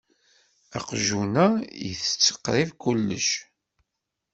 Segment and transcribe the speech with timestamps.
[0.77, 1.47] Aqjun-a
[1.89, 3.29] itett qrib kullec.